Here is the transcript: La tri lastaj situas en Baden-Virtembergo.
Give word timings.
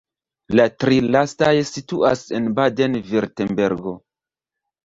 La 0.59 0.63
tri 0.83 0.95
lastaj 1.15 1.51
situas 1.73 2.25
en 2.39 2.49
Baden-Virtembergo. 2.61 3.95